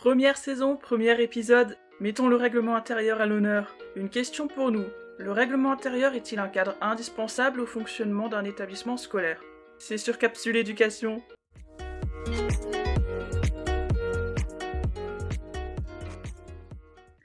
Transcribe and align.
Première 0.00 0.38
saison, 0.38 0.78
premier 0.78 1.20
épisode, 1.20 1.76
mettons 2.00 2.26
le 2.26 2.36
règlement 2.36 2.74
intérieur 2.74 3.20
à 3.20 3.26
l'honneur. 3.26 3.76
Une 3.96 4.08
question 4.08 4.48
pour 4.48 4.70
nous. 4.70 4.86
Le 5.18 5.30
règlement 5.30 5.72
intérieur 5.72 6.14
est-il 6.14 6.38
un 6.38 6.48
cadre 6.48 6.74
indispensable 6.80 7.60
au 7.60 7.66
fonctionnement 7.66 8.30
d'un 8.30 8.44
établissement 8.44 8.96
scolaire? 8.96 9.42
C'est 9.78 9.98
sur 9.98 10.16
Capsule 10.16 10.56
Éducation. 10.56 11.22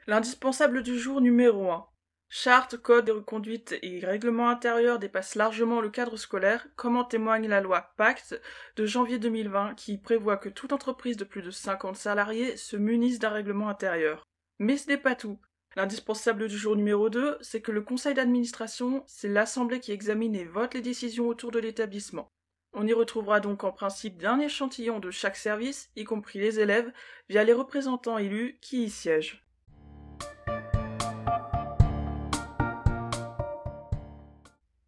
L'indispensable 0.06 0.84
du 0.84 1.00
jour 1.00 1.22
numéro 1.22 1.72
1. 1.72 1.86
Charte, 2.30 2.78
code 2.78 3.06
de 3.06 3.14
conduite 3.14 3.76
et 3.82 4.00
règlement 4.00 4.50
intérieur 4.50 5.00
dépassent 5.00 5.36
largement 5.36 5.80
le 5.80 5.90
cadre 5.90 6.18
scolaire, 6.18 6.68
comme 6.76 6.98
en 6.98 7.04
témoigne 7.04 7.48
la 7.48 7.62
loi 7.62 7.94
Pacte 7.98 8.42
de 8.76 8.86
janvier 8.86 9.20
2020 9.20 9.76
qui 9.76 9.98
prévoit 9.98 10.38
que 10.38 10.50
toute 10.50 10.74
entreprise 10.74 11.18
de 11.18 11.24
plus 11.24 11.42
de 11.42 11.52
50 11.52 11.96
salariés 11.96 12.58
se 12.58 12.76
munisse 12.76 13.20
d'un 13.20 13.30
règlement 13.30 13.70
intérieur? 13.70 14.24
Mais 14.60 14.78
ce 14.78 14.88
n'est 14.88 14.98
pas 14.98 15.16
tout. 15.16 15.40
L'indispensable 15.76 16.48
du 16.48 16.58
jour 16.58 16.76
numéro 16.76 17.10
2, 17.10 17.38
c'est 17.42 17.62
que 17.62 17.72
le 17.72 17.82
conseil 17.82 18.14
d'administration, 18.14 19.04
c'est 19.08 19.28
l'assemblée 19.28 19.80
qui 19.80 19.92
examine 19.92 20.36
et 20.36 20.46
vote 20.46 20.74
les 20.74 20.82
décisions 20.82 21.28
autour 21.28 21.52
de 21.52 21.60
l'établissement. 21.60 22.30
On 22.74 22.88
y 22.88 22.94
retrouvera 22.94 23.40
donc 23.40 23.64
en 23.64 23.72
principe 23.72 24.18
d'un 24.18 24.40
échantillon 24.40 25.00
de 25.00 25.12
chaque 25.12 25.38
service, 25.38 25.90
y 25.96 26.04
compris 26.04 26.40
les 26.40 26.60
élèves, 26.60 26.92
via 27.30 27.44
les 27.44 27.54
représentants 27.54 28.18
élus 28.18 28.58
qui 28.62 28.84
y 28.84 28.90
siègent. 28.90 29.45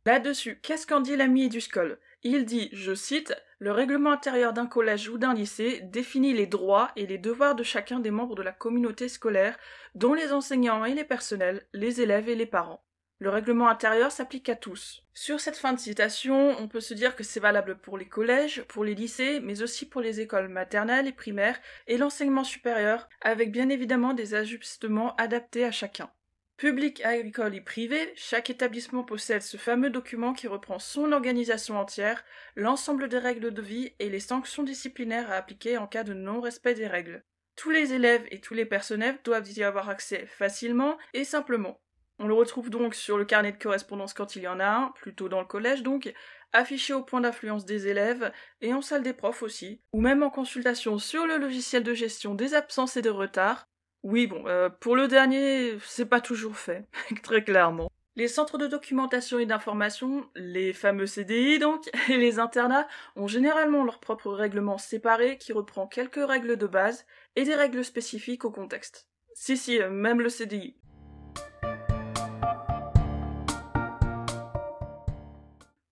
Là-dessus, 0.07 0.57
qu'est-ce 0.61 0.87
qu'en 0.87 1.01
dit 1.01 1.17
l'ami 1.17 1.47
Eduscol? 1.47 1.99
Il 2.23 2.45
dit, 2.45 2.69
je 2.71 2.95
cite, 2.95 3.35
Le 3.59 3.73
règlement 3.73 4.13
intérieur 4.13 4.53
d'un 4.53 4.65
collège 4.65 5.09
ou 5.09 5.17
d'un 5.17 5.33
lycée 5.33 5.81
définit 5.83 6.33
les 6.33 6.47
droits 6.47 6.91
et 6.95 7.05
les 7.05 7.17
devoirs 7.17 7.55
de 7.55 7.63
chacun 7.63 7.99
des 7.99 8.09
membres 8.09 8.35
de 8.35 8.41
la 8.41 8.53
communauté 8.53 9.09
scolaire, 9.09 9.57
dont 9.95 10.13
les 10.13 10.31
enseignants 10.31 10.85
et 10.85 10.93
les 10.93 11.03
personnels, 11.03 11.67
les 11.73 11.99
élèves 11.99 12.29
et 12.29 12.35
les 12.35 12.45
parents. 12.45 12.85
Le 13.19 13.29
règlement 13.29 13.67
intérieur 13.67 14.13
s'applique 14.13 14.47
à 14.47 14.55
tous. 14.55 15.03
Sur 15.13 15.41
cette 15.41 15.57
fin 15.57 15.73
de 15.73 15.79
citation, 15.79 16.55
on 16.57 16.69
peut 16.69 16.79
se 16.79 16.93
dire 16.93 17.17
que 17.17 17.25
c'est 17.25 17.41
valable 17.41 17.77
pour 17.77 17.97
les 17.97 18.07
collèges, 18.07 18.63
pour 18.69 18.85
les 18.85 18.95
lycées, 18.95 19.41
mais 19.41 19.61
aussi 19.61 19.89
pour 19.89 19.99
les 19.99 20.21
écoles 20.21 20.47
maternelles 20.47 21.07
et 21.07 21.11
primaires 21.11 21.59
et 21.85 21.97
l'enseignement 21.97 22.45
supérieur, 22.45 23.09
avec 23.19 23.51
bien 23.51 23.67
évidemment 23.67 24.13
des 24.13 24.35
ajustements 24.35 25.17
adaptés 25.17 25.65
à 25.65 25.71
chacun. 25.71 26.09
Public, 26.57 27.05
agricole 27.05 27.53
et 27.53 27.61
privé, 27.61 28.11
chaque 28.15 28.49
établissement 28.49 29.03
possède 29.03 29.43
ce 29.43 29.57
fameux 29.57 29.91
document 29.91 30.33
qui 30.33 30.47
reprend 30.47 30.79
son 30.79 31.11
organisation 31.11 31.79
entière, 31.79 32.25
l'ensemble 32.55 33.09
des 33.09 33.19
règles 33.19 33.53
de 33.53 33.61
vie 33.61 33.93
et 33.99 34.09
les 34.09 34.19
sanctions 34.19 34.63
disciplinaires 34.63 35.29
à 35.29 35.35
appliquer 35.35 35.77
en 35.77 35.85
cas 35.85 36.03
de 36.03 36.15
non-respect 36.15 36.73
des 36.73 36.87
règles. 36.87 37.23
Tous 37.55 37.69
les 37.69 37.93
élèves 37.93 38.25
et 38.31 38.41
tous 38.41 38.55
les 38.55 38.65
personnels 38.65 39.19
doivent 39.23 39.51
y 39.51 39.61
avoir 39.61 39.87
accès 39.87 40.25
facilement 40.25 40.97
et 41.13 41.25
simplement. 41.25 41.79
On 42.17 42.25
le 42.25 42.33
retrouve 42.33 42.71
donc 42.71 42.95
sur 42.95 43.19
le 43.19 43.25
carnet 43.25 43.51
de 43.51 43.61
correspondance 43.61 44.15
quand 44.15 44.35
il 44.35 44.41
y 44.41 44.47
en 44.47 44.59
a 44.59 44.67
un, 44.67 44.91
plutôt 44.95 45.29
dans 45.29 45.41
le 45.41 45.45
collège 45.45 45.83
donc, 45.83 46.11
affiché 46.53 46.91
au 46.91 47.03
point 47.03 47.21
d'influence 47.21 47.65
des 47.65 47.87
élèves 47.87 48.31
et 48.61 48.73
en 48.73 48.81
salle 48.81 49.03
des 49.03 49.13
profs 49.13 49.43
aussi, 49.43 49.79
ou 49.93 50.01
même 50.01 50.23
en 50.23 50.31
consultation 50.31 50.97
sur 50.97 51.27
le 51.27 51.37
logiciel 51.37 51.83
de 51.83 51.93
gestion 51.93 52.33
des 52.33 52.55
absences 52.55 52.97
et 52.97 53.03
de 53.03 53.11
retards, 53.11 53.67
oui, 54.03 54.27
bon, 54.27 54.47
euh, 54.47 54.69
pour 54.69 54.95
le 54.95 55.07
dernier, 55.07 55.77
c'est 55.83 56.05
pas 56.05 56.21
toujours 56.21 56.57
fait, 56.57 56.85
très 57.23 57.43
clairement. 57.43 57.91
Les 58.15 58.27
centres 58.27 58.57
de 58.57 58.67
documentation 58.67 59.37
et 59.37 59.45
d'information, 59.45 60.27
les 60.35 60.73
fameux 60.73 61.05
CDI 61.05 61.59
donc, 61.59 61.89
et 62.09 62.17
les 62.17 62.39
internats 62.39 62.87
ont 63.15 63.27
généralement 63.27 63.83
leur 63.83 63.99
propre 63.99 64.31
règlement 64.31 64.77
séparé 64.77 65.37
qui 65.37 65.53
reprend 65.53 65.87
quelques 65.87 66.25
règles 66.25 66.57
de 66.57 66.67
base 66.67 67.05
et 67.35 67.43
des 67.43 67.55
règles 67.55 67.83
spécifiques 67.83 68.45
au 68.45 68.51
contexte. 68.51 69.07
Si, 69.33 69.57
si, 69.57 69.79
euh, 69.81 69.89
même 69.89 70.21
le 70.21 70.29
CDI. 70.29 70.75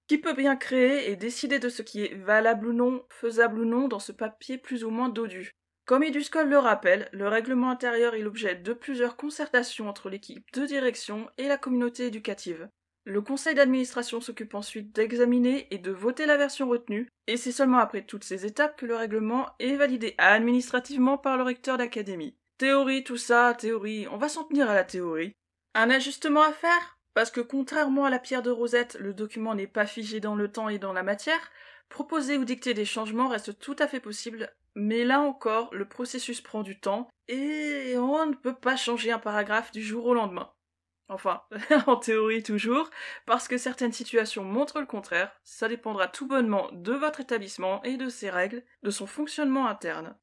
Qui 0.07 0.19
peut 0.19 0.33
bien 0.33 0.55
créer 0.55 1.11
et 1.11 1.15
décider 1.15 1.59
de 1.59 1.69
ce 1.69 1.81
qui 1.81 2.05
est 2.05 2.15
valable 2.15 2.67
ou 2.67 2.73
non, 2.73 3.03
faisable 3.09 3.59
ou 3.59 3.65
non 3.65 3.87
dans 3.87 3.99
ce 3.99 4.11
papier 4.11 4.57
plus 4.57 4.83
ou 4.83 4.89
moins 4.89 5.09
dodu 5.09 5.55
comme 5.85 6.03
Eduscol 6.03 6.49
le 6.49 6.57
rappelle, 6.57 7.09
le 7.11 7.27
règlement 7.27 7.69
intérieur 7.69 8.15
est 8.15 8.21
l'objet 8.21 8.55
de 8.55 8.73
plusieurs 8.73 9.15
concertations 9.15 9.87
entre 9.87 10.09
l'équipe 10.09 10.43
de 10.53 10.65
direction 10.65 11.29
et 11.37 11.47
la 11.47 11.57
communauté 11.57 12.07
éducative. 12.07 12.67
Le 13.03 13.21
conseil 13.21 13.53
d'administration 13.53 14.19
s'occupe 14.19 14.55
ensuite 14.55 14.95
d'examiner 14.95 15.67
et 15.69 15.77
de 15.77 15.91
voter 15.91 16.25
la 16.25 16.37
version 16.37 16.67
retenue, 16.67 17.07
et 17.27 17.37
c'est 17.37 17.51
seulement 17.51 17.77
après 17.77 18.01
toutes 18.01 18.23
ces 18.23 18.47
étapes 18.47 18.77
que 18.77 18.87
le 18.87 18.95
règlement 18.95 19.47
est 19.59 19.75
validé 19.75 20.15
administrativement 20.17 21.19
par 21.19 21.37
le 21.37 21.43
recteur 21.43 21.77
d'académie. 21.77 22.35
Théorie, 22.57 23.03
tout 23.03 23.17
ça, 23.17 23.53
théorie, 23.53 24.07
on 24.09 24.17
va 24.17 24.27
s'en 24.27 24.43
tenir 24.43 24.71
à 24.71 24.73
la 24.73 24.83
théorie. 24.83 25.33
Un 25.75 25.91
ajustement 25.91 26.41
à 26.41 26.51
faire? 26.51 26.97
Parce 27.13 27.29
que 27.29 27.41
contrairement 27.41 28.05
à 28.05 28.09
la 28.09 28.17
pierre 28.17 28.41
de 28.41 28.49
Rosette, 28.49 28.97
le 28.99 29.13
document 29.13 29.53
n'est 29.53 29.67
pas 29.67 29.85
figé 29.85 30.19
dans 30.19 30.35
le 30.35 30.51
temps 30.51 30.69
et 30.69 30.79
dans 30.79 30.93
la 30.93 31.03
matière, 31.03 31.51
proposer 31.89 32.39
ou 32.39 32.43
dicter 32.43 32.73
des 32.73 32.85
changements 32.85 33.27
reste 33.27 33.59
tout 33.59 33.75
à 33.77 33.87
fait 33.87 33.99
possible 33.99 34.51
mais 34.75 35.03
là 35.03 35.21
encore, 35.21 35.73
le 35.73 35.87
processus 35.87 36.41
prend 36.41 36.61
du 36.61 36.79
temps 36.79 37.09
et 37.27 37.95
on 37.97 38.25
ne 38.25 38.35
peut 38.35 38.55
pas 38.55 38.75
changer 38.75 39.11
un 39.11 39.19
paragraphe 39.19 39.71
du 39.71 39.81
jour 39.81 40.05
au 40.05 40.13
lendemain. 40.13 40.51
Enfin, 41.07 41.43
en 41.87 41.97
théorie 41.97 42.43
toujours, 42.43 42.89
parce 43.25 43.47
que 43.47 43.57
certaines 43.57 43.93
situations 43.93 44.43
montrent 44.43 44.79
le 44.79 44.85
contraire, 44.85 45.31
ça 45.43 45.67
dépendra 45.67 46.07
tout 46.07 46.27
bonnement 46.27 46.69
de 46.73 46.93
votre 46.93 47.19
établissement 47.19 47.81
et 47.83 47.97
de 47.97 48.09
ses 48.09 48.29
règles, 48.29 48.63
de 48.83 48.89
son 48.89 49.05
fonctionnement 49.05 49.67
interne. 49.67 50.15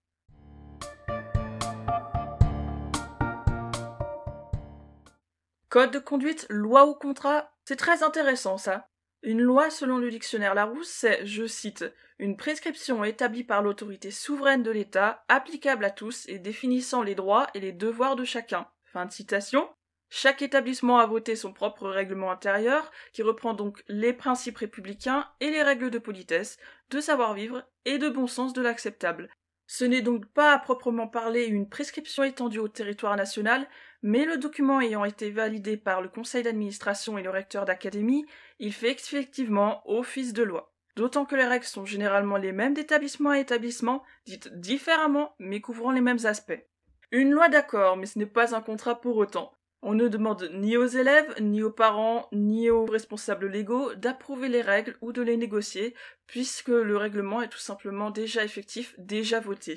Code 5.69 5.93
de 5.93 5.99
conduite, 5.99 6.47
loi 6.51 6.85
ou 6.87 6.95
contrat, 6.95 7.51
c'est 7.65 7.77
très 7.77 8.03
intéressant 8.03 8.59
ça. 8.59 8.92
Une 9.25 9.41
loi, 9.41 9.71
selon 9.71 9.99
le 9.99 10.11
dictionnaire 10.11 10.55
Larousse, 10.55 10.89
c'est, 10.89 11.25
je 11.25 11.47
cite, 11.47 11.85
une 12.19 12.37
prescription 12.37 13.05
établie 13.05 13.45
par 13.45 13.63
l'autorité 13.63 14.11
souveraine 14.11 14.65
de 14.65 14.71
l'État, 14.73 15.25
applicable 15.29 15.85
à 15.85 15.91
tous 15.91 16.29
et 16.29 16.41
définissant 16.41 17.03
les 17.03 17.15
droits 17.15 17.47
et 17.55 17.61
les 17.61 17.71
devoirs 17.71 18.17
de 18.17 18.25
chacun. 18.25 18.67
Fin 18.93 19.07
de 19.07 19.13
citation. 19.13 19.69
Chaque 20.11 20.43
établissement 20.43 20.99
a 20.99 21.07
voté 21.07 21.37
son 21.37 21.53
propre 21.53 21.89
règlement 21.89 22.33
intérieur, 22.33 22.91
qui 23.13 23.23
reprend 23.23 23.55
donc 23.55 23.85
les 23.87 24.13
principes 24.13 24.59
républicains 24.59 25.29
et 25.41 25.51
les 25.51 25.63
règles 25.63 25.91
de 25.91 25.99
politesse, 25.99 26.59
de 26.91 27.01
savoir-vivre 27.01 27.65
et 27.85 27.99
de 27.99 28.09
bon 28.09 28.27
sens 28.27 28.53
de 28.53 28.61
l'acceptable. 28.61 29.31
Ce 29.69 29.85
n'est 29.85 30.03
donc 30.03 30.27
pas 30.27 30.53
à 30.53 30.59
proprement 30.59 31.07
parler 31.07 31.45
une 31.45 31.69
prescription 31.69 32.25
étendue 32.25 32.59
au 32.59 32.69
territoire 32.69 33.17
national, 33.17 33.67
mais 34.03 34.25
le 34.25 34.37
document 34.37 34.81
ayant 34.81 35.05
été 35.05 35.31
validé 35.31 35.77
par 35.77 36.03
le 36.03 36.09
conseil 36.09 36.43
d'administration 36.43 37.19
et 37.19 37.23
le 37.23 37.31
recteur 37.31 37.65
d'académie, 37.65 38.27
il 38.59 38.73
fait 38.73 38.93
effectivement 38.93 39.83
office 39.85 40.33
de 40.33 40.43
loi. 40.43 40.73
D'autant 40.97 41.25
que 41.25 41.37
les 41.37 41.47
règles 41.47 41.65
sont 41.65 41.87
généralement 41.87 42.37
les 42.37 42.53
mêmes 42.53 42.75
d'établissement 42.75 43.31
à 43.31 43.39
établissement, 43.39 44.03
dites 44.27 44.53
différemment, 44.61 45.35
mais 45.39 45.61
couvrant 45.61 45.91
les 45.91 46.03
mêmes 46.03 46.25
aspects. 46.25 46.67
Une 47.11 47.31
loi 47.31 47.49
d'accord, 47.49 47.97
mais 47.97 48.07
ce 48.07 48.19
n'est 48.19 48.27
pas 48.27 48.55
un 48.55 48.61
contrat 48.61 49.01
pour 49.01 49.17
autant. 49.17 49.53
On 49.85 49.95
ne 49.95 50.09
demande 50.09 50.49
ni 50.55 50.77
aux 50.77 50.87
élèves, 50.87 51.35
ni 51.41 51.63
aux 51.63 51.71
parents, 51.71 52.29
ni 52.33 52.71
aux 52.71 52.85
responsables 52.85 53.49
légaux 53.49 53.95
d'approuver 53.95 54.49
les 54.49 54.63
règles 54.63 54.97
ou 55.01 55.13
de 55.13 55.23
les 55.23 55.37
négocier, 55.37 55.95
puisque 56.27 56.69
le 56.69 56.97
règlement 56.97 57.43
est 57.43 57.49
tout 57.49 57.59
simplement 57.59 58.11
déjà 58.11 58.45
effectif, 58.45 58.95
déjà 58.99 59.41
voté. 59.41 59.77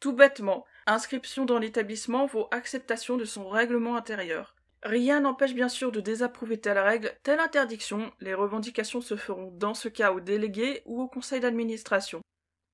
Tout 0.00 0.14
bêtement, 0.14 0.64
inscription 0.86 1.44
dans 1.44 1.58
l'établissement 1.58 2.24
vaut 2.24 2.48
acceptation 2.50 3.18
de 3.18 3.26
son 3.26 3.48
règlement 3.48 3.96
intérieur. 3.96 4.56
Rien 4.82 5.20
n'empêche 5.20 5.52
bien 5.52 5.68
sûr 5.68 5.92
de 5.92 6.00
désapprouver 6.00 6.58
telle 6.58 6.78
règle, 6.78 7.12
telle 7.22 7.38
interdiction, 7.38 8.10
les 8.18 8.32
revendications 8.32 9.02
se 9.02 9.14
feront 9.14 9.50
dans 9.58 9.74
ce 9.74 9.88
cas 9.88 10.12
au 10.12 10.20
délégué 10.20 10.80
ou 10.86 11.02
au 11.02 11.06
conseil 11.06 11.40
d'administration. 11.40 12.22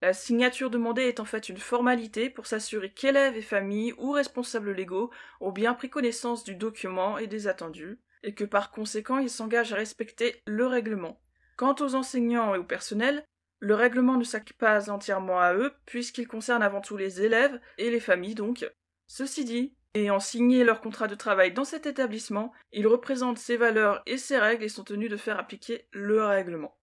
La 0.03 0.12
signature 0.12 0.70
demandée 0.70 1.03
est 1.03 1.19
en 1.19 1.25
fait 1.25 1.48
une 1.48 1.56
formalité 1.56 2.31
pour 2.31 2.47
s'assurer 2.47 2.92
qu'élèves 2.92 3.37
et 3.37 3.43
familles 3.43 3.94
ou 3.98 4.12
responsables 4.12 4.70
légaux 4.70 5.11
ont 5.40 5.50
bien 5.50 5.75
pris 5.75 5.90
connaissance 5.90 6.44
du 6.44 6.55
document 6.55 7.19
et 7.19 7.26
des 7.26 7.49
attendus, 7.49 7.99
et 8.22 8.34
que 8.34 8.44
par 8.44 8.70
conséquent 8.70 9.19
ils 9.19 9.31
s'engagent 9.31 9.72
à 9.72 9.76
respecter 9.76 10.43
le 10.46 10.67
règlement. 10.67 11.19
Quant 11.56 11.75
aux 11.81 11.96
enseignants 11.96 12.55
et 12.55 12.58
au 12.58 12.64
personnel, 12.64 13.25
le 13.58 13.75
règlement 13.75 14.17
ne 14.17 14.25
s'applique 14.25 14.58
pas 14.58 14.91
entièrement 14.91 15.41
à 15.41 15.55
eux, 15.55 15.73
puisqu'il 15.87 16.29
concerne 16.29 16.62
avant 16.62 16.81
tout 16.81 16.97
les 16.97 17.23
élèves 17.23 17.58
et 17.79 17.91
les 17.91 18.00
familles 18.00 18.35
donc. 18.35 18.70
Ceci 19.06 19.44
dit, 19.44 19.75
ayant 19.94 20.20
signé 20.20 20.64
leur 20.64 20.81
contrat 20.81 21.08
de 21.08 21.14
travail 21.14 21.53
dans 21.53 21.64
cet 21.64 21.87
établissement, 21.87 22.53
ils 22.73 22.87
représentent 22.87 23.38
ses 23.38 23.56
valeurs 23.56 24.03
et 24.06 24.19
ses 24.19 24.38
règles 24.38 24.64
et 24.64 24.69
sont 24.69 24.85
tenus 24.85 25.11
de 25.11 25.17
faire 25.17 25.38
appliquer 25.38 25.88
le 25.93 26.25
règlement. 26.25 26.76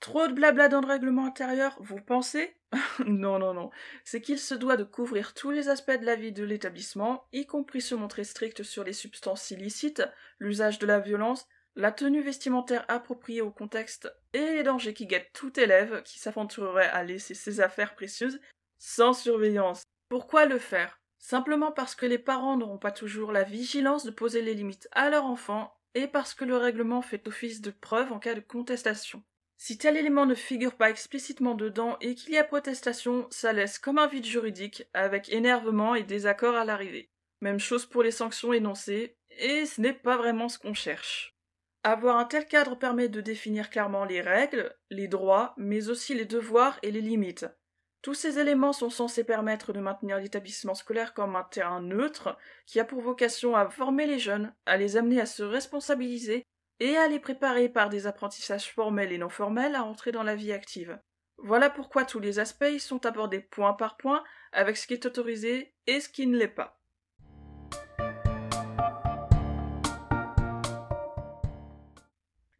Trop 0.00 0.28
de 0.28 0.32
blabla 0.32 0.68
dans 0.68 0.80
le 0.80 0.86
règlement 0.86 1.26
intérieur, 1.26 1.76
vous 1.80 2.00
pensez? 2.00 2.54
Non, 3.06 3.38
non, 3.38 3.54
non. 3.54 3.70
C'est 4.04 4.20
qu'il 4.20 4.38
se 4.38 4.54
doit 4.54 4.76
de 4.76 4.84
couvrir 4.84 5.34
tous 5.34 5.50
les 5.50 5.68
aspects 5.68 5.98
de 5.98 6.04
la 6.04 6.16
vie 6.16 6.32
de 6.32 6.44
l'établissement, 6.44 7.26
y 7.32 7.46
compris 7.46 7.80
se 7.80 7.94
montrer 7.94 8.24
strict 8.24 8.62
sur 8.62 8.84
les 8.84 8.92
substances 8.92 9.50
illicites, 9.50 10.02
l'usage 10.38 10.78
de 10.78 10.86
la 10.86 11.00
violence, 11.00 11.46
la 11.74 11.92
tenue 11.92 12.22
vestimentaire 12.22 12.84
appropriée 12.88 13.40
au 13.40 13.50
contexte 13.50 14.12
et 14.32 14.52
les 14.52 14.62
dangers 14.62 14.94
qui 14.94 15.06
guettent 15.06 15.32
tout 15.32 15.58
élève 15.58 16.02
qui 16.02 16.18
s'aventurerait 16.18 16.88
à 16.88 17.04
laisser 17.04 17.34
ses 17.34 17.60
affaires 17.60 17.94
précieuses 17.94 18.40
sans 18.78 19.12
surveillance. 19.12 19.82
Pourquoi 20.08 20.46
le 20.46 20.58
faire? 20.58 21.00
Simplement 21.18 21.72
parce 21.72 21.94
que 21.94 22.06
les 22.06 22.18
parents 22.18 22.56
n'auront 22.56 22.78
pas 22.78 22.92
toujours 22.92 23.32
la 23.32 23.44
vigilance 23.44 24.04
de 24.04 24.10
poser 24.10 24.42
les 24.42 24.54
limites 24.54 24.88
à 24.92 25.10
leur 25.10 25.24
enfant 25.24 25.72
et 25.94 26.06
parce 26.06 26.34
que 26.34 26.44
le 26.44 26.56
règlement 26.56 27.02
fait 27.02 27.26
office 27.28 27.60
de 27.60 27.70
preuve 27.70 28.12
en 28.12 28.18
cas 28.18 28.34
de 28.34 28.40
contestation. 28.40 29.22
Si 29.60 29.76
tel 29.76 29.96
élément 29.96 30.24
ne 30.24 30.36
figure 30.36 30.76
pas 30.76 30.88
explicitement 30.88 31.56
dedans 31.56 31.96
et 32.00 32.14
qu'il 32.14 32.32
y 32.32 32.38
a 32.38 32.44
protestation, 32.44 33.26
ça 33.30 33.52
laisse 33.52 33.80
comme 33.80 33.98
un 33.98 34.06
vide 34.06 34.24
juridique, 34.24 34.84
avec 34.94 35.28
énervement 35.30 35.96
et 35.96 36.04
désaccord 36.04 36.54
à 36.54 36.64
l'arrivée. 36.64 37.10
Même 37.40 37.58
chose 37.58 37.84
pour 37.84 38.04
les 38.04 38.12
sanctions 38.12 38.52
énoncées, 38.52 39.16
et 39.30 39.66
ce 39.66 39.80
n'est 39.80 39.92
pas 39.92 40.16
vraiment 40.16 40.48
ce 40.48 40.60
qu'on 40.60 40.74
cherche. 40.74 41.36
Avoir 41.82 42.18
un 42.18 42.24
tel 42.24 42.46
cadre 42.46 42.76
permet 42.76 43.08
de 43.08 43.20
définir 43.20 43.68
clairement 43.68 44.04
les 44.04 44.20
règles, 44.20 44.72
les 44.90 45.08
droits, 45.08 45.54
mais 45.56 45.88
aussi 45.88 46.14
les 46.14 46.24
devoirs 46.24 46.78
et 46.82 46.92
les 46.92 47.00
limites. 47.00 47.46
Tous 48.00 48.14
ces 48.14 48.38
éléments 48.38 48.72
sont 48.72 48.90
censés 48.90 49.24
permettre 49.24 49.72
de 49.72 49.80
maintenir 49.80 50.18
l'établissement 50.18 50.76
scolaire 50.76 51.14
comme 51.14 51.34
un 51.34 51.42
terrain 51.42 51.80
neutre 51.80 52.36
qui 52.66 52.78
a 52.78 52.84
pour 52.84 53.00
vocation 53.00 53.56
à 53.56 53.68
former 53.68 54.06
les 54.06 54.20
jeunes, 54.20 54.54
à 54.66 54.76
les 54.76 54.96
amener 54.96 55.20
à 55.20 55.26
se 55.26 55.42
responsabiliser 55.42 56.44
et 56.80 56.96
à 56.96 57.08
les 57.08 57.18
préparer 57.18 57.68
par 57.68 57.88
des 57.88 58.06
apprentissages 58.06 58.72
formels 58.72 59.12
et 59.12 59.18
non 59.18 59.28
formels 59.28 59.74
à 59.74 59.84
entrer 59.84 60.12
dans 60.12 60.22
la 60.22 60.34
vie 60.34 60.52
active. 60.52 60.98
Voilà 61.38 61.70
pourquoi 61.70 62.04
tous 62.04 62.18
les 62.18 62.38
aspects 62.38 62.78
sont 62.78 63.06
abordés 63.06 63.40
point 63.40 63.72
par 63.72 63.96
point 63.96 64.24
avec 64.52 64.76
ce 64.76 64.86
qui 64.86 64.94
est 64.94 65.06
autorisé 65.06 65.74
et 65.86 66.00
ce 66.00 66.08
qui 66.08 66.26
ne 66.26 66.36
l'est 66.36 66.48
pas. 66.48 66.78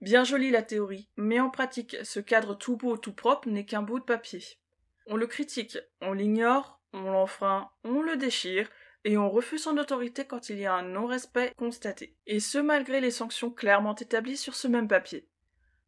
Bien 0.01 0.25
jolie 0.25 0.51
la 0.51 0.63
théorie, 0.63 1.11
mais 1.17 1.41
en 1.41 1.51
pratique, 1.51 1.97
ce 2.03 2.21
cadre 2.21 2.55
tout 2.55 2.77
beau, 2.77 2.97
tout 2.97 3.13
propre 3.13 3.49
n'est 3.49 3.67
qu'un 3.67 3.83
bout 3.83 3.99
de 3.99 4.05
papier. 4.05 4.41
On 5.07 5.17
le 5.17 5.27
critique, 5.27 5.77
on 6.01 6.13
l'ignore, 6.13 6.81
on 6.93 7.11
l'enfreint, 7.11 7.71
on 7.85 8.01
le 8.01 8.17
déchire, 8.17 8.71
et 9.05 9.17
on 9.17 9.31
refuse 9.31 9.63
son 9.63 9.79
autorité 9.79 10.25
quand 10.25 10.49
il 10.49 10.59
y 10.59 10.67
a 10.67 10.75
un 10.75 10.83
non-respect 10.83 11.53
constaté, 11.57 12.17
et 12.27 12.41
ce 12.41 12.59
malgré 12.59 13.01
les 13.01 13.11
sanctions 13.11 13.51
clairement 13.51 13.95
établies 13.95 14.37
sur 14.37 14.55
ce 14.55 14.69
même 14.69 14.89
papier. 14.89 15.29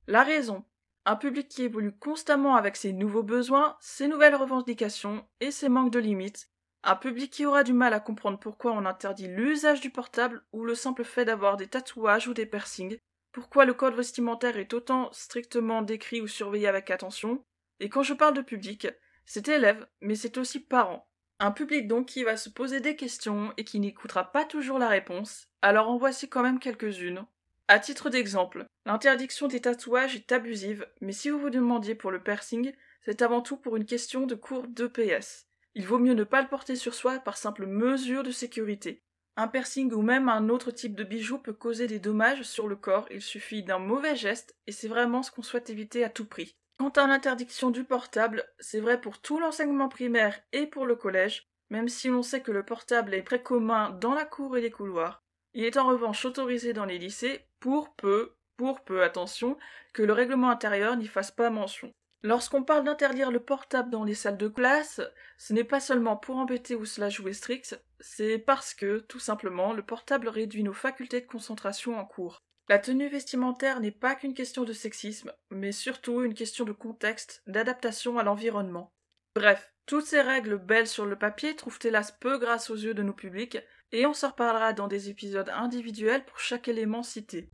La 0.07 0.23
raison. 0.23 0.65
Un 1.07 1.17
public 1.17 1.49
qui 1.49 1.63
évolue 1.63 1.97
constamment 1.97 2.57
avec 2.57 2.77
ses 2.77 2.93
nouveaux 2.93 3.23
besoins, 3.23 3.77
ses 3.81 4.07
nouvelles 4.07 4.35
revendications 4.35 5.27
et 5.41 5.51
ses 5.51 5.69
manques 5.69 5.93
de 5.93 5.99
limites, 5.99 6.51
un 6.83 6.97
public 6.97 7.31
qui 7.31 7.47
aura 7.47 7.65
du 7.65 7.73
mal 7.73 7.95
à 7.95 8.01
comprendre 8.01 8.39
pourquoi 8.39 8.73
on 8.73 8.87
interdit 8.87 9.29
l'usage 9.29 9.81
du 9.81 9.91
portable 9.91 10.43
ou 10.53 10.65
le 10.65 10.75
simple 10.75 11.05
fait 11.05 11.25
d'avoir 11.25 11.57
des 11.57 11.69
tatouages 11.69 12.29
ou 12.29 12.35
des 12.35 12.47
piercings, 12.47 12.99
pourquoi 13.33 13.65
le 13.65 13.75
code 13.75 13.95
vestimentaire 13.95 14.57
est 14.57 14.73
autant 14.75 15.11
strictement 15.13 15.83
décrit 15.83 16.21
ou 16.21 16.27
surveillé 16.27 16.69
avec 16.69 16.91
attention, 16.91 17.45
et 17.81 17.89
quand 17.89 18.03
je 18.03 18.15
parle 18.15 18.35
de 18.35 18.43
public, 18.43 18.89
c'est 19.25 19.49
élève, 19.49 19.87
mais 20.01 20.15
c'est 20.15 20.39
aussi 20.39 20.61
parent, 20.61 21.10
un 21.43 21.53
public 21.53 21.89
donc 21.89 22.07
qui 22.07 22.23
va 22.23 22.37
se 22.37 22.51
poser 22.51 22.81
des 22.81 22.97
questions 22.97 23.53
et 23.57 23.65
qui 23.65 23.81
n'écoutera 23.81 24.31
pas 24.31 24.45
toujours 24.45 24.79
la 24.79 24.89
réponse, 24.89 25.49
alors 25.63 25.89
en 25.89 25.97
voici 25.97 26.29
quand 26.29 26.43
même 26.43 26.59
quelques-unes. 26.59 27.25
À 27.67 27.79
titre 27.79 28.11
d'exemple, 28.11 28.67
l'interdiction 28.85 29.49
des 29.49 29.61
tatouages 29.61 30.17
est 30.17 30.33
abusive, 30.33 30.87
mais 31.01 31.13
si 31.13 31.31
vous 31.31 31.39
vous 31.39 31.51
demandiez 31.51 31.95
pour 31.95 32.11
le 32.11 32.23
piercing, 32.23 32.73
c'est 33.07 33.23
avant 33.23 33.41
tout 33.41 33.57
pour 33.57 33.77
une 33.77 33.87
question 33.87 34.27
de 34.27 34.35
courbe 34.35 34.75
d'EPS. 34.75 35.47
Il 35.75 35.87
vaut 35.87 35.99
mieux 35.99 36.13
ne 36.13 36.25
pas 36.25 36.43
le 36.43 36.49
porter 36.49 36.77
sur 36.77 36.95
soi 36.95 37.19
par 37.21 37.39
simple 37.39 37.65
mesure 37.65 38.23
de 38.23 38.33
sécurité. 38.33 39.03
Un 39.37 39.49
piercing 39.49 39.93
ou 39.93 40.03
même 40.03 40.29
un 40.29 40.51
autre 40.51 40.71
type 40.71 40.95
de 40.95 41.05
bijou 41.05 41.39
peut 41.39 41.55
causer 41.55 41.87
des 41.87 42.01
dommages 42.01 42.43
sur 42.43 42.69
le 42.69 42.77
corps, 42.77 43.07
il 43.11 43.23
suffit 43.23 43.63
d'un 43.63 43.79
mauvais 43.79 44.15
geste, 44.15 44.55
et 44.67 44.73
c'est 44.73 44.89
vraiment 44.89 45.23
ce 45.23 45.31
qu'on 45.31 45.43
souhaite 45.43 45.71
éviter 45.71 46.05
à 46.05 46.11
tout 46.11 46.27
prix. 46.27 46.55
Quant 46.81 46.89
à 46.89 47.07
l'interdiction 47.07 47.69
du 47.69 47.85
portable, 47.85 48.43
c'est 48.59 48.81
vrai 48.81 48.99
pour 48.99 49.19
tout 49.21 49.39
l'enseignement 49.39 49.91
primaire 49.91 50.41
et 50.55 50.67
pour 50.67 50.87
le 50.87 50.97
collège, 50.97 51.47
même 51.69 51.91
si 51.91 52.09
l'on 52.09 52.23
sait 52.23 52.41
que 52.41 52.53
le 52.53 52.63
portable 52.63 53.13
est 53.13 53.23
très 53.23 53.43
commun 53.43 53.91
dans 54.01 54.15
la 54.15 54.25
cour 54.25 54.57
et 54.57 54.63
les 54.63 54.71
couloirs. 54.71 55.23
Il 55.53 55.63
est 55.65 55.77
en 55.77 55.87
revanche 55.87 56.25
autorisé 56.25 56.73
dans 56.73 56.87
les 56.87 56.97
lycées 56.97 57.45
pour 57.59 57.95
peu, 57.97 58.35
pour 58.57 58.81
peu 58.81 59.03
attention, 59.03 59.59
que 59.93 60.03
le 60.03 60.15
règlement 60.15 60.49
intérieur 60.49 60.97
n'y 60.97 61.07
fasse 61.07 61.31
pas 61.31 61.51
mention. 61.51 61.93
Lorsqu'on 62.23 62.63
parle 62.63 62.85
d'interdire 62.85 63.31
le 63.31 63.41
portable 63.41 63.91
dans 63.91 64.05
les 64.05 64.15
salles 64.15 64.39
de 64.39 64.49
classe, 64.49 65.03
ce 65.37 65.53
n'est 65.53 65.65
pas 65.65 65.81
seulement 65.81 66.17
pour 66.17 66.39
embêter 66.39 66.77
ou 66.77 66.87
cela 66.87 67.11
jouer 67.11 67.35
strict, 67.35 67.79
c'est 67.99 68.39
parce 68.39 68.73
que, 68.73 69.01
tout 69.01 69.21
simplement, 69.21 69.75
le 69.75 69.83
portable 69.83 70.31
réduit 70.31 70.63
nos 70.63 70.73
facultés 70.73 71.21
de 71.21 71.27
concentration 71.27 71.99
en 71.99 72.07
cours. 72.07 72.43
La 72.71 72.79
tenue 72.79 73.09
vestimentaire 73.09 73.81
n'est 73.81 73.91
pas 73.91 74.15
qu'une 74.15 74.33
question 74.33 74.63
de 74.63 74.73
sexisme, 74.73 75.33
mais 75.51 75.73
surtout 75.73 76.23
une 76.23 76.35
question 76.35 76.65
de 76.65 76.71
contexte, 76.71 77.43
d'adaptation 77.49 78.17
à 78.17 78.23
l'environnement. 78.23 78.93
Bref, 79.35 79.75
toutes 79.87 80.05
ces 80.05 80.21
règles 80.21 80.57
belles 80.57 80.87
sur 80.87 81.05
le 81.05 81.19
papier 81.19 81.57
trouvent 81.57 81.81
hélas 81.83 82.13
peu 82.13 82.39
grâce 82.39 82.71
aux 82.71 82.77
yeux 82.77 82.95
de 82.95 83.03
nos 83.03 83.13
publics, 83.13 83.59
et 83.91 84.07
on 84.07 84.15
s'en 84.15 84.29
reparlera 84.29 84.73
dans 84.73 84.87
des 84.87 85.11
épisodes 85.11 85.49
individuels 85.49 86.25
pour 86.25 86.39
chaque 86.39 86.69
élément 86.69 87.03
cité. 87.03 87.51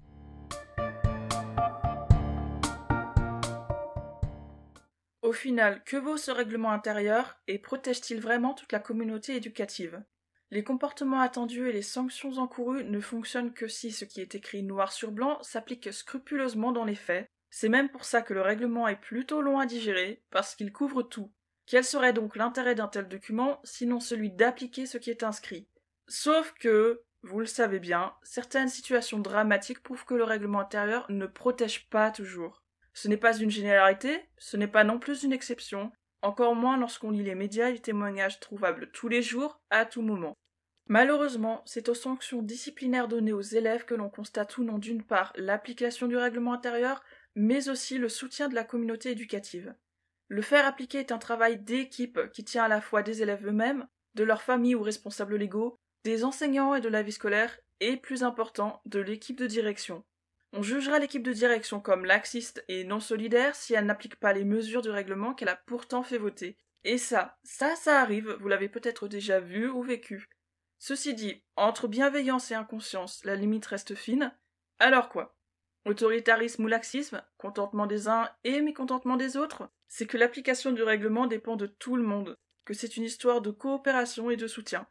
Au 5.23 5.33
final, 5.33 5.83
que 5.85 5.97
vaut 5.97 6.19
ce 6.19 6.31
règlement 6.31 6.73
intérieur 6.73 7.39
et 7.49 7.59
protège-t-il 7.59 8.21
vraiment 8.21 8.53
toute 8.53 8.73
la 8.73 8.81
communauté 8.81 9.35
éducative? 9.35 10.03
Les 10.51 10.63
comportements 10.63 11.21
attendus 11.21 11.69
et 11.69 11.73
les 11.73 11.83
sanctions 11.83 12.39
encourues 12.39 12.85
ne 12.85 13.01
fonctionnent 13.01 13.53
que 13.53 13.67
si 13.67 13.91
ce 13.91 14.05
qui 14.05 14.21
est 14.21 14.35
écrit 14.35 14.63
noir 14.63 14.93
sur 14.93 15.11
blanc 15.11 15.43
s'applique 15.43 15.93
scrupuleusement 15.93 16.73
dans 16.73 16.85
les 16.85 16.95
faits. 16.95 17.29
C'est 17.51 17.69
même 17.69 17.89
pour 17.89 18.05
ça 18.05 18.23
que 18.23 18.35
le 18.35 18.43
règlement 18.43 18.87
est 18.87 19.01
plutôt 19.01 19.41
long 19.41 19.59
à 19.59 19.67
digérer, 19.67 20.23
parce 20.31 20.55
qu'il 20.55 20.73
couvre 20.73 21.03
tout. 21.03 21.33
Quel 21.67 21.85
serait 21.85 22.13
donc 22.13 22.37
l'intérêt 22.37 22.75
d'un 22.75 22.87
tel 22.87 23.09
document, 23.09 23.61
sinon 23.65 23.99
celui 23.99 24.31
d'appliquer 24.31 24.87
ce 24.87 24.99
qui 24.99 25.11
est 25.11 25.25
inscrit? 25.25 25.67
Sauf 26.07 26.53
que, 26.61 27.03
vous 27.23 27.41
le 27.41 27.47
savez 27.47 27.81
bien, 27.81 28.15
certaines 28.23 28.69
situations 28.69 29.19
dramatiques 29.19 29.83
prouvent 29.83 30.05
que 30.05 30.15
le 30.15 30.23
règlement 30.23 30.61
intérieur 30.61 31.07
ne 31.09 31.27
protège 31.27 31.89
pas 31.89 32.13
toujours. 32.13 32.63
Ce 32.93 33.09
n'est 33.09 33.17
pas 33.17 33.37
une 33.37 33.51
généralité, 33.51 34.29
ce 34.39 34.57
n'est 34.57 34.69
pas 34.69 34.85
non 34.85 35.01
plus 35.01 35.25
une 35.25 35.33
exception, 35.33 35.91
encore 36.23 36.55
moins 36.55 36.77
lorsqu'on 36.77 37.11
lit 37.11 37.23
les 37.23 37.35
médias 37.35 37.69
et 37.69 37.73
les 37.73 37.79
témoignages 37.79 38.41
trouvables 38.41 38.91
tous 38.93 39.09
les 39.09 39.23
jours, 39.23 39.61
à 39.71 39.85
tout 39.85 40.03
moment. 40.03 40.35
Malheureusement, 40.89 41.63
c'est 41.67 41.89
aux 41.89 41.95
sanctions 41.95 42.43
disciplinaires 42.43 43.09
données 43.09 43.33
aux 43.33 43.41
élèves 43.41 43.85
que 43.85 43.95
l'on 43.95 44.09
constate 44.09 44.57
ou 44.59 44.65
non 44.65 44.79
d'une 44.79 45.03
part 45.03 45.33
l'application 45.37 46.07
du 46.07 46.17
règlement 46.17 46.53
intérieur, 46.53 47.03
mais 47.35 47.69
aussi 47.69 47.99
le 47.99 48.09
soutien 48.09 48.49
de 48.49 48.55
la 48.55 48.65
communauté 48.65 49.11
éducative. 49.11 49.75
Le 50.29 50.43
faire 50.43 50.67
appliquer 50.67 50.99
est 50.99 51.13
un 51.13 51.19
travail 51.19 51.59
d'équipe 51.59 52.31
qui 52.33 52.45
tient 52.45 52.65
à 52.65 52.69
la 52.69 52.81
fois 52.81 53.03
des 53.03 53.23
élèves 53.23 53.47
eux-mêmes, 53.47 53.87
de 54.15 54.25
leurs 54.25 54.43
familles 54.43 54.75
ou 54.75 54.83
responsables 54.83 55.37
légaux, 55.37 55.77
des 56.05 56.25
enseignants 56.25 56.75
et 56.75 56.81
de 56.81 56.89
la 56.89 57.03
vie 57.03 57.13
scolaire, 57.13 57.59
et 57.81 57.97
plus 57.97 58.23
important, 58.23 58.81
de 58.87 59.01
l'équipe 59.01 59.39
de 59.39 59.47
direction. 59.47 60.05
On 60.59 60.63
jugera 60.63 60.99
l'équipe 60.99 61.23
de 61.23 61.35
direction 61.35 61.81
comme 61.81 62.07
laxiste 62.07 62.65
et 62.69 62.85
non 62.85 62.99
solidaire 62.99 63.55
si 63.55 63.75
elle 63.75 63.85
n'applique 63.85 64.17
pas 64.17 64.33
les 64.33 64.47
mesures 64.47 64.81
du 64.81 64.89
règlement 64.89 65.35
qu'elle 65.35 65.51
a 65.51 65.61
pourtant 65.67 66.03
fait 66.03 66.17
voter. 66.17 66.57
Et 66.83 66.97
ça, 66.97 67.37
ça, 67.45 67.77
ça 67.77 68.01
arrive, 68.01 68.39
vous 68.41 68.49
l'avez 68.49 68.71
peut-être 68.71 69.07
déjà 69.07 69.39
vu 69.39 69.69
ou 69.69 69.83
vécu. 69.83 70.31
Ceci 70.79 71.13
dit, 71.13 71.45
entre 71.57 71.89
bienveillance 71.89 72.51
et 72.53 72.55
inconscience, 72.55 73.23
la 73.27 73.37
limite 73.37 73.67
reste 73.67 73.95
fine. 73.95 74.35
Alors 74.79 75.11
quoi? 75.11 75.37
Autoritarisme 75.85 76.65
ou 76.65 76.69
laxisme, 76.69 77.23
contentement 77.37 77.87
des 77.87 78.09
uns 78.09 78.31
et 78.43 78.63
mécontentement 78.63 79.17
des 79.17 79.37
autres? 79.37 79.69
C'est 79.89 80.07
que 80.07 80.17
l'application 80.17 80.73
du 80.73 80.83
règlement 80.83 81.27
dépend 81.27 81.57
de 81.57 81.67
tout 81.67 81.97
le 81.97 82.03
monde, 82.03 82.39
que 82.65 82.73
c'est 82.73 82.97
une 82.97 83.05
histoire 83.05 83.43
de 83.43 83.51
coopération 83.51 84.31
et 84.31 84.37
de 84.37 84.47
soutien. 84.47 84.89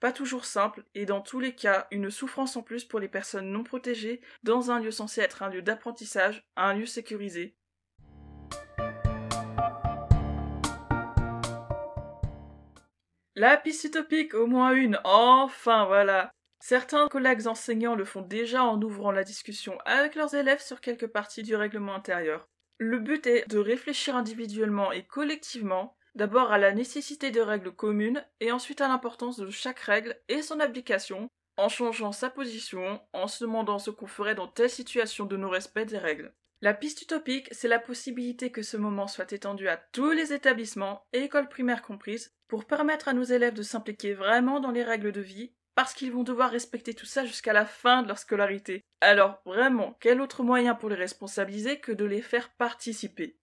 Pas 0.00 0.12
toujours 0.12 0.44
simple, 0.44 0.84
et 0.94 1.06
dans 1.06 1.20
tous 1.20 1.40
les 1.40 1.56
cas, 1.56 1.88
une 1.90 2.10
souffrance 2.10 2.56
en 2.56 2.62
plus 2.62 2.84
pour 2.84 3.00
les 3.00 3.08
personnes 3.08 3.50
non 3.50 3.64
protégées 3.64 4.20
dans 4.44 4.70
un 4.70 4.78
lieu 4.78 4.92
censé 4.92 5.20
être 5.20 5.42
un 5.42 5.50
lieu 5.50 5.60
d'apprentissage, 5.60 6.46
un 6.56 6.74
lieu 6.74 6.86
sécurisé. 6.86 7.56
La 13.34 13.56
piste 13.56 13.98
au 14.34 14.46
moins 14.46 14.72
une, 14.72 15.00
enfin 15.02 15.84
voilà. 15.86 16.30
Certains 16.60 17.08
collègues 17.08 17.48
enseignants 17.48 17.96
le 17.96 18.04
font 18.04 18.22
déjà 18.22 18.62
en 18.64 18.80
ouvrant 18.80 19.10
la 19.12 19.24
discussion 19.24 19.78
avec 19.84 20.14
leurs 20.14 20.34
élèves 20.34 20.62
sur 20.62 20.80
quelques 20.80 21.06
parties 21.08 21.42
du 21.42 21.56
règlement 21.56 21.94
intérieur. 21.94 22.48
Le 22.78 23.00
but 23.00 23.26
est 23.26 23.48
de 23.48 23.58
réfléchir 23.58 24.14
individuellement 24.14 24.92
et 24.92 25.04
collectivement 25.04 25.96
d'abord 26.18 26.50
à 26.50 26.58
la 26.58 26.72
nécessité 26.72 27.30
de 27.30 27.40
règles 27.40 27.70
communes 27.70 28.24
et 28.40 28.50
ensuite 28.50 28.80
à 28.80 28.88
l'importance 28.88 29.36
de 29.36 29.48
chaque 29.50 29.78
règle 29.78 30.16
et 30.28 30.42
son 30.42 30.58
application, 30.58 31.28
en 31.56 31.68
changeant 31.68 32.10
sa 32.10 32.28
position, 32.28 33.00
en 33.12 33.28
se 33.28 33.44
demandant 33.44 33.78
ce 33.78 33.90
qu'on 33.90 34.08
ferait 34.08 34.34
dans 34.34 34.48
telle 34.48 34.68
situation 34.68 35.26
de 35.26 35.36
non-respect 35.36 35.84
des 35.84 35.96
règles. 35.96 36.34
La 36.60 36.74
piste 36.74 37.02
utopique, 37.02 37.48
c'est 37.52 37.68
la 37.68 37.78
possibilité 37.78 38.50
que 38.50 38.62
ce 38.62 38.76
moment 38.76 39.06
soit 39.06 39.32
étendu 39.32 39.68
à 39.68 39.76
tous 39.76 40.10
les 40.10 40.32
établissements, 40.32 41.06
écoles 41.12 41.48
primaires 41.48 41.82
comprises, 41.82 42.32
pour 42.48 42.64
permettre 42.64 43.06
à 43.06 43.12
nos 43.12 43.22
élèves 43.22 43.54
de 43.54 43.62
s'impliquer 43.62 44.14
vraiment 44.14 44.58
dans 44.58 44.72
les 44.72 44.82
règles 44.82 45.12
de 45.12 45.20
vie, 45.20 45.52
parce 45.76 45.94
qu'ils 45.94 46.10
vont 46.10 46.24
devoir 46.24 46.50
respecter 46.50 46.94
tout 46.94 47.06
ça 47.06 47.24
jusqu'à 47.24 47.52
la 47.52 47.64
fin 47.64 48.02
de 48.02 48.08
leur 48.08 48.18
scolarité. 48.18 48.82
Alors 49.00 49.40
vraiment, 49.46 49.96
quel 50.00 50.20
autre 50.20 50.42
moyen 50.42 50.74
pour 50.74 50.88
les 50.88 50.96
responsabiliser 50.96 51.78
que 51.78 51.92
de 51.92 52.04
les 52.04 52.22
faire 52.22 52.50
participer? 52.54 53.38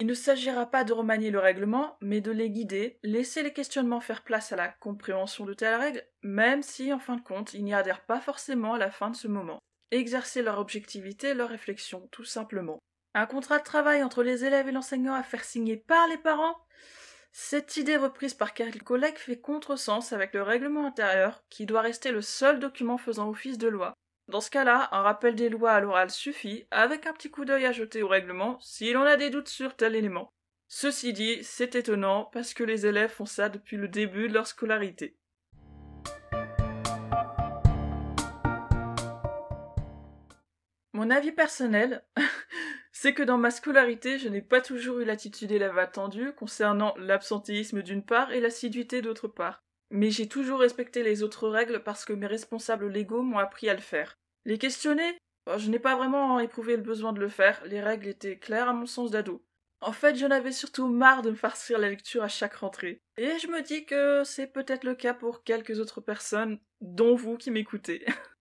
Il 0.00 0.06
ne 0.06 0.14
s'agira 0.14 0.64
pas 0.64 0.82
de 0.82 0.94
remanier 0.94 1.30
le 1.30 1.38
règlement, 1.38 1.98
mais 2.00 2.22
de 2.22 2.30
les 2.30 2.48
guider, 2.48 2.98
laisser 3.02 3.42
les 3.42 3.52
questionnements 3.52 4.00
faire 4.00 4.22
place 4.22 4.50
à 4.50 4.56
la 4.56 4.68
compréhension 4.68 5.44
de 5.44 5.52
telles 5.52 5.78
règles, 5.78 6.02
même 6.22 6.62
si, 6.62 6.90
en 6.90 6.98
fin 6.98 7.16
de 7.16 7.20
compte, 7.20 7.52
ils 7.52 7.62
n'y 7.62 7.74
adhèrent 7.74 8.06
pas 8.06 8.18
forcément 8.18 8.72
à 8.72 8.78
la 8.78 8.90
fin 8.90 9.10
de 9.10 9.16
ce 9.16 9.28
moment. 9.28 9.58
Exercer 9.90 10.42
leur 10.42 10.58
objectivité, 10.58 11.34
leur 11.34 11.50
réflexion, 11.50 12.08
tout 12.12 12.24
simplement. 12.24 12.78
Un 13.12 13.26
contrat 13.26 13.58
de 13.58 13.64
travail 13.64 14.02
entre 14.02 14.22
les 14.22 14.46
élèves 14.46 14.68
et 14.68 14.72
l'enseignant 14.72 15.14
à 15.14 15.22
faire 15.22 15.44
signer 15.44 15.76
par 15.76 16.08
les 16.08 16.18
parents? 16.18 16.56
Cette 17.32 17.76
idée 17.76 17.98
reprise 17.98 18.32
par 18.32 18.54
quelques 18.54 18.82
collègues 18.82 19.18
fait 19.18 19.38
contresens 19.38 20.14
avec 20.14 20.32
le 20.32 20.42
règlement 20.42 20.86
intérieur, 20.86 21.44
qui 21.50 21.66
doit 21.66 21.82
rester 21.82 22.10
le 22.10 22.22
seul 22.22 22.58
document 22.58 22.96
faisant 22.96 23.28
office 23.28 23.58
de 23.58 23.68
loi. 23.68 23.92
Dans 24.30 24.40
ce 24.40 24.50
cas-là, 24.50 24.88
un 24.92 25.02
rappel 25.02 25.34
des 25.34 25.48
lois 25.48 25.72
à 25.72 25.80
l'oral 25.80 26.08
suffit, 26.08 26.64
avec 26.70 27.08
un 27.08 27.12
petit 27.12 27.32
coup 27.32 27.44
d'œil 27.44 27.66
à 27.66 27.72
jeter 27.72 28.04
au 28.04 28.06
règlement, 28.06 28.60
si 28.60 28.92
l'on 28.92 29.02
a 29.02 29.16
des 29.16 29.28
doutes 29.28 29.48
sur 29.48 29.74
tel 29.74 29.96
élément. 29.96 30.32
Ceci 30.68 31.12
dit, 31.12 31.42
c'est 31.42 31.74
étonnant 31.74 32.26
parce 32.32 32.54
que 32.54 32.62
les 32.62 32.86
élèves 32.86 33.10
font 33.10 33.26
ça 33.26 33.48
depuis 33.48 33.76
le 33.76 33.88
début 33.88 34.28
de 34.28 34.34
leur 34.34 34.46
scolarité. 34.46 35.16
Mon 40.92 41.10
avis 41.10 41.32
personnel, 41.32 42.04
c'est 42.92 43.14
que 43.14 43.24
dans 43.24 43.38
ma 43.38 43.50
scolarité, 43.50 44.20
je 44.20 44.28
n'ai 44.28 44.42
pas 44.42 44.60
toujours 44.60 45.00
eu 45.00 45.04
l'attitude 45.04 45.50
élève 45.50 45.76
attendue 45.76 46.32
concernant 46.34 46.94
l'absentéisme 46.98 47.82
d'une 47.82 48.04
part 48.04 48.30
et 48.30 48.38
l'assiduité 48.38 49.02
d'autre 49.02 49.26
part. 49.26 49.64
Mais 49.90 50.12
j'ai 50.12 50.28
toujours 50.28 50.60
respecté 50.60 51.02
les 51.02 51.24
autres 51.24 51.48
règles 51.48 51.82
parce 51.82 52.04
que 52.04 52.12
mes 52.12 52.28
responsables 52.28 52.86
légaux 52.86 53.22
m'ont 53.22 53.38
appris 53.38 53.68
à 53.68 53.74
le 53.74 53.80
faire. 53.80 54.19
Les 54.44 54.58
questionner 54.58 55.18
oh, 55.46 55.58
Je 55.58 55.70
n'ai 55.70 55.78
pas 55.78 55.96
vraiment 55.96 56.40
éprouvé 56.40 56.76
le 56.76 56.82
besoin 56.82 57.12
de 57.12 57.20
le 57.20 57.28
faire, 57.28 57.62
les 57.66 57.80
règles 57.80 58.08
étaient 58.08 58.38
claires 58.38 58.68
à 58.68 58.72
mon 58.72 58.86
sens 58.86 59.10
d'ado. 59.10 59.44
En 59.82 59.92
fait, 59.92 60.14
j'en 60.16 60.30
avais 60.30 60.52
surtout 60.52 60.88
marre 60.88 61.22
de 61.22 61.30
me 61.30 61.36
farcir 61.36 61.78
la 61.78 61.88
lecture 61.88 62.22
à 62.22 62.28
chaque 62.28 62.56
rentrée. 62.56 63.00
Et 63.16 63.38
je 63.38 63.48
me 63.48 63.62
dis 63.62 63.86
que 63.86 64.24
c'est 64.24 64.46
peut-être 64.46 64.84
le 64.84 64.94
cas 64.94 65.14
pour 65.14 65.42
quelques 65.42 65.80
autres 65.80 66.02
personnes, 66.02 66.58
dont 66.82 67.14
vous 67.14 67.38
qui 67.38 67.50
m'écoutez. 67.50 68.04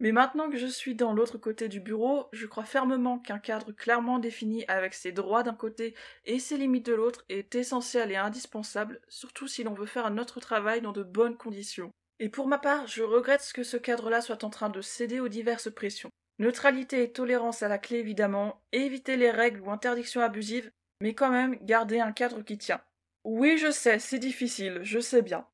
Mais 0.00 0.12
maintenant 0.12 0.50
que 0.50 0.58
je 0.58 0.66
suis 0.66 0.94
dans 0.94 1.14
l'autre 1.14 1.38
côté 1.38 1.68
du 1.68 1.80
bureau, 1.80 2.26
je 2.32 2.46
crois 2.46 2.64
fermement 2.64 3.18
qu'un 3.18 3.38
cadre 3.38 3.72
clairement 3.72 4.18
défini 4.18 4.64
avec 4.66 4.92
ses 4.92 5.12
droits 5.12 5.42
d'un 5.42 5.54
côté 5.54 5.94
et 6.24 6.38
ses 6.38 6.58
limites 6.58 6.86
de 6.86 6.94
l'autre 6.94 7.24
est 7.28 7.54
essentiel 7.54 8.10
et 8.10 8.16
indispensable, 8.16 9.00
surtout 9.08 9.46
si 9.46 9.62
l'on 9.62 9.72
veut 9.72 9.86
faire 9.86 10.10
notre 10.10 10.40
travail 10.40 10.82
dans 10.82 10.92
de 10.92 11.04
bonnes 11.04 11.36
conditions. 11.36 11.92
Et 12.24 12.30
pour 12.30 12.48
ma 12.48 12.56
part, 12.56 12.86
je 12.86 13.02
regrette 13.02 13.52
que 13.52 13.62
ce 13.62 13.76
cadre-là 13.76 14.22
soit 14.22 14.44
en 14.44 14.48
train 14.48 14.70
de 14.70 14.80
céder 14.80 15.20
aux 15.20 15.28
diverses 15.28 15.70
pressions. 15.70 16.08
Neutralité 16.38 17.02
et 17.02 17.12
tolérance 17.12 17.62
à 17.62 17.68
la 17.68 17.76
clé 17.76 17.98
évidemment, 17.98 18.64
éviter 18.72 19.18
les 19.18 19.30
règles 19.30 19.60
ou 19.60 19.70
interdictions 19.70 20.22
abusives, 20.22 20.70
mais 21.02 21.14
quand 21.14 21.28
même 21.28 21.58
garder 21.60 22.00
un 22.00 22.12
cadre 22.12 22.40
qui 22.40 22.56
tient. 22.56 22.80
Oui, 23.24 23.58
je 23.58 23.70
sais, 23.70 23.98
c'est 23.98 24.18
difficile, 24.18 24.80
je 24.80 25.00
sais 25.00 25.20
bien. 25.20 25.46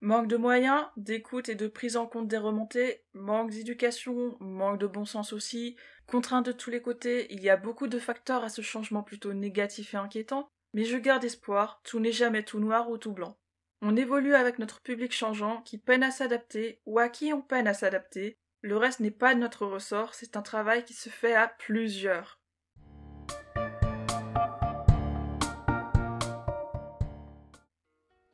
Manque 0.00 0.28
de 0.28 0.38
moyens, 0.38 0.86
d'écoute 0.96 1.50
et 1.50 1.54
de 1.54 1.68
prise 1.68 1.98
en 1.98 2.06
compte 2.06 2.28
des 2.28 2.38
remontées, 2.38 3.04
manque 3.12 3.50
d'éducation, 3.50 4.38
manque 4.40 4.80
de 4.80 4.86
bon 4.86 5.04
sens 5.04 5.34
aussi, 5.34 5.76
contraintes 6.06 6.46
de 6.46 6.52
tous 6.52 6.70
les 6.70 6.80
côtés, 6.80 7.30
il 7.30 7.42
y 7.42 7.50
a 7.50 7.58
beaucoup 7.58 7.88
de 7.88 7.98
facteurs 7.98 8.42
à 8.42 8.48
ce 8.48 8.62
changement 8.62 9.02
plutôt 9.02 9.34
négatif 9.34 9.92
et 9.92 9.98
inquiétant, 9.98 10.48
mais 10.72 10.86
je 10.86 10.96
garde 10.96 11.24
espoir, 11.24 11.82
tout 11.84 12.00
n'est 12.00 12.10
jamais 12.10 12.42
tout 12.42 12.58
noir 12.58 12.88
ou 12.88 12.96
tout 12.96 13.12
blanc. 13.12 13.36
On 13.82 13.94
évolue 13.94 14.34
avec 14.34 14.58
notre 14.58 14.80
public 14.80 15.12
changeant 15.12 15.60
qui 15.60 15.76
peine 15.76 16.02
à 16.02 16.10
s'adapter 16.10 16.80
ou 16.86 16.98
à 16.98 17.10
qui 17.10 17.32
on 17.34 17.42
peine 17.42 17.68
à 17.68 17.74
s'adapter. 17.74 18.38
Le 18.62 18.78
reste 18.78 19.00
n'est 19.00 19.10
pas 19.10 19.34
de 19.34 19.40
notre 19.40 19.66
ressort, 19.66 20.14
c'est 20.14 20.36
un 20.36 20.42
travail 20.42 20.84
qui 20.84 20.94
se 20.94 21.10
fait 21.10 21.34
à 21.34 21.46
plusieurs. 21.46 22.40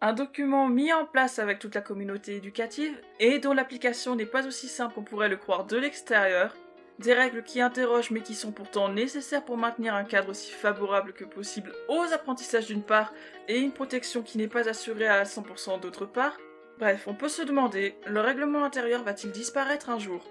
Un 0.01 0.13
document 0.13 0.69
mis 0.69 0.93
en 0.93 1.07
place 1.07 1.39
avec 1.39 1.59
toute 1.59 1.75
la 1.75 1.81
communauté 1.81 2.37
éducative 2.37 3.01
et 3.19 3.39
dont 3.39 3.53
l'application 3.53 4.15
n'est 4.15 4.27
pas 4.27 4.47
aussi 4.47 4.69
simple 4.69 4.95
qu'on 4.95 5.05
pourrait 5.05 5.29
le 5.29 5.37
croire 5.37 5.65
de 5.65 5.77
l'extérieur, 5.77 6.57
des 7.03 7.13
règles 7.13 7.43
qui 7.43 7.61
interrogent 7.61 8.11
mais 8.11 8.23
qui 8.23 8.35
sont 8.35 8.53
pourtant 8.53 8.89
nécessaires 8.89 9.45
pour 9.45 9.59
maintenir 9.59 9.95
un 9.95 10.05
cadre 10.05 10.31
aussi 10.31 10.51
favorable 10.51 11.13
que 11.13 11.25
possible 11.25 11.73
aux 11.89 12.13
apprentissages 12.13 12.67
d'une 12.67 12.83
part 12.83 13.13
et 13.49 13.59
une 13.59 13.73
protection 13.73 14.23
qui 14.23 14.39
n'est 14.39 14.49
pas 14.49 14.69
assurée 14.69 15.09
à 15.09 15.25
100% 15.25 15.81
d'autre 15.81 16.07
part. 16.07 16.39
Bref, 16.79 17.05
on 17.07 17.15
peut 17.15 17.29
se 17.29 17.43
demander, 17.43 17.97
le 18.07 18.21
règlement 18.21 18.65
intérieur 18.65 19.03
va-t-il 19.03 19.33
disparaître 19.33 19.91
un 19.91 19.99
jour? 19.99 20.25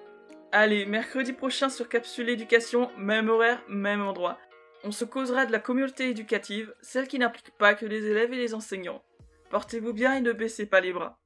Allez, 0.51 0.85
mercredi 0.85 1.31
prochain 1.31 1.69
sur 1.69 1.87
Capsule 1.87 2.29
Éducation, 2.29 2.89
même 2.97 3.29
horaire, 3.29 3.61
même 3.69 4.01
endroit. 4.01 4.37
On 4.83 4.91
se 4.91 5.05
causera 5.05 5.45
de 5.45 5.51
la 5.51 5.59
communauté 5.59 6.09
éducative, 6.09 6.73
celle 6.81 7.07
qui 7.07 7.19
n'implique 7.19 7.51
pas 7.57 7.75
que 7.75 7.85
les 7.85 8.07
élèves 8.07 8.33
et 8.33 8.37
les 8.37 8.53
enseignants. 8.53 9.03
Portez-vous 9.49 9.93
bien 9.93 10.15
et 10.15 10.21
ne 10.21 10.33
baissez 10.33 10.65
pas 10.65 10.81
les 10.81 10.91
bras. 10.91 11.20